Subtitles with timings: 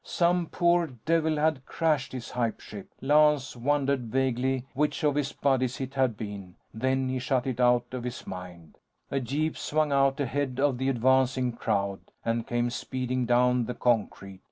[0.03, 2.89] Some poor devil had crashed his hype ship.
[3.01, 6.55] Lance wondered vaguely which of his buddies it had been.
[6.73, 8.79] Then he shut it out of his mind.
[9.11, 14.39] A jeep swung out ahead of the advancing crowd and came speeding down the concrete.